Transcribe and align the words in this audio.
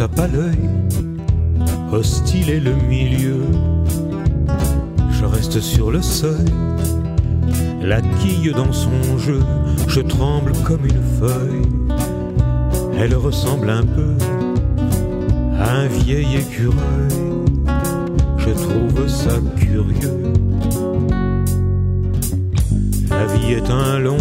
tape 0.00 0.18
à 0.18 0.28
l'œil, 0.28 0.70
hostile 1.92 2.48
est 2.48 2.60
le 2.60 2.72
milieu. 2.88 3.42
Je 5.10 5.26
reste 5.26 5.60
sur 5.60 5.90
le 5.90 6.00
seuil, 6.00 6.46
la 7.82 8.00
quille 8.00 8.50
dans 8.56 8.72
son 8.72 9.18
jeu, 9.18 9.40
je 9.88 10.00
tremble 10.00 10.52
comme 10.64 10.86
une 10.86 11.02
feuille. 11.20 11.68
Elle 12.98 13.14
ressemble 13.14 13.68
un 13.68 13.82
peu 13.82 14.14
à 15.58 15.70
un 15.70 15.86
vieil 15.88 16.36
écureuil, 16.36 17.12
je 18.38 18.50
trouve 18.52 19.06
ça 19.06 19.34
curieux. 19.58 20.32
La 23.10 23.26
vie 23.34 23.52
est 23.52 23.68
un 23.68 23.98
long, 23.98 24.16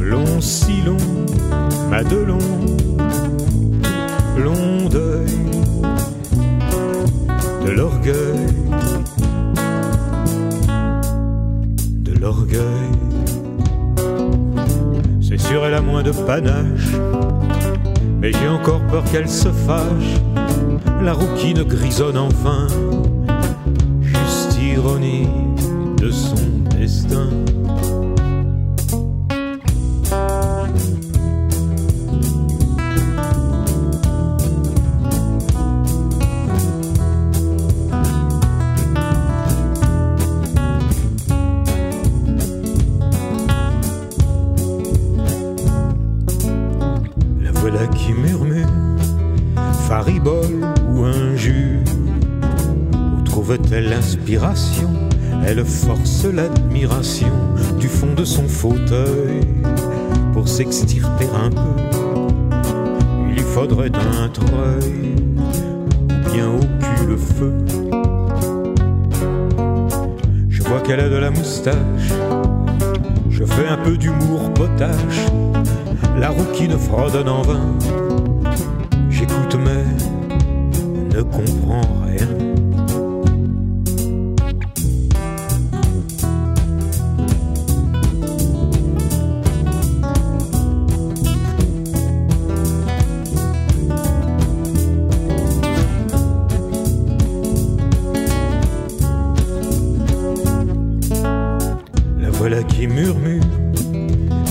long, 0.00 0.40
si 0.40 0.82
long, 0.84 0.96
Madelon, 1.88 2.38
long 4.36 4.67
de 12.00 12.18
l'orgueil. 12.18 12.62
C'est 15.20 15.38
sûr, 15.38 15.64
elle 15.64 15.74
a 15.74 15.82
moins 15.82 16.02
de 16.02 16.12
panache, 16.12 16.94
mais 18.20 18.32
j'ai 18.32 18.48
encore 18.48 18.80
peur 18.86 19.04
qu'elle 19.12 19.28
se 19.28 19.48
fâche. 19.48 20.14
La 21.02 21.12
rouquine 21.12 21.62
grisonne 21.64 22.16
enfin, 22.16 22.66
juste 24.00 24.58
ironie 24.60 25.28
de 26.00 26.10
son 26.10 26.36
destin. 26.76 27.28
Qui 47.86 48.12
murmure, 48.12 48.66
faribole 49.88 50.64
ou 50.88 51.04
injure. 51.04 51.80
Où 52.92 53.22
trouve-t-elle 53.22 53.88
l'inspiration? 53.88 54.90
Elle 55.46 55.64
force 55.64 56.24
l'admiration 56.24 57.32
du 57.78 57.88
fond 57.88 58.14
de 58.14 58.24
son 58.24 58.46
fauteuil 58.46 59.40
pour 60.32 60.48
s'extirper 60.48 61.26
un 61.34 61.50
peu. 61.50 61.82
Il 63.28 63.34
lui 63.34 63.42
faudrait 63.42 63.92
un 63.94 64.28
treuil 64.28 65.14
ou 66.04 66.32
bien 66.32 66.48
au 66.48 66.60
cul 66.60 67.06
le 67.06 67.16
feu. 67.16 67.54
Je 70.48 70.62
vois 70.62 70.80
qu'elle 70.80 71.00
a 71.00 71.08
de 71.08 71.16
la 71.16 71.30
moustache. 71.30 72.12
Je 73.30 73.44
fais 73.44 73.66
un 73.66 73.78
peu 73.78 73.96
d'humour 73.96 74.52
potache. 74.52 75.30
La 76.18 76.30
rouquine 76.30 76.76
fredonne 76.76 77.28
en 77.28 77.42
vain. 77.42 77.60
J'écoute 79.08 79.56
mais 79.64 79.84
ne 81.14 81.22
comprends 81.22 81.80
rien. 82.06 82.26
La 102.20 102.30
voilà 102.30 102.64
qui 102.64 102.88
murmure, 102.88 103.44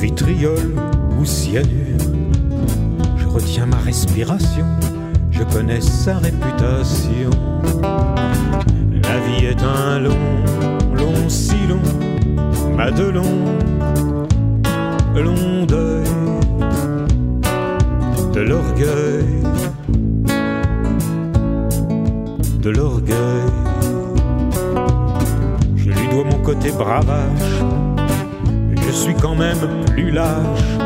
vitriol 0.00 0.97
ou 1.18 1.24
cyanure. 1.24 1.98
Je 3.16 3.26
retiens 3.26 3.66
ma 3.66 3.78
respiration, 3.78 4.66
je 5.30 5.42
connais 5.44 5.80
sa 5.80 6.18
réputation. 6.18 7.30
La 9.02 9.18
vie 9.20 9.46
est 9.46 9.62
un 9.62 10.00
long, 10.00 10.12
long, 10.94 11.28
si 11.28 11.56
long, 11.68 11.80
Madelon, 12.76 13.22
long 15.14 15.66
deuil 15.66 16.04
de 18.34 18.40
l'orgueil, 18.40 19.24
de 22.62 22.70
l'orgueil. 22.70 23.16
Je 25.76 25.90
lui 25.90 26.08
dois 26.12 26.24
mon 26.24 26.38
côté 26.44 26.70
bravache, 26.70 27.62
je 28.88 28.92
suis 28.92 29.14
quand 29.14 29.34
même 29.34 29.84
plus 29.86 30.10
lâche. 30.10 30.78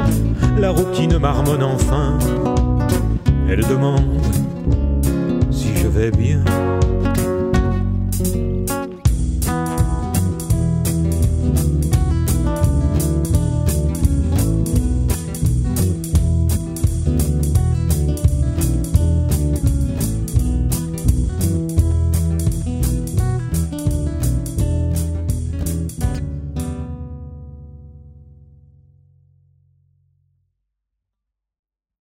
La 0.58 0.70
rouquine 0.70 1.18
marmonne 1.18 1.62
enfin, 1.62 2.18
elle 3.48 3.64
demande 3.66 4.20
si 5.50 5.68
je 5.76 5.88
vais 5.88 6.10
bien. 6.10 6.42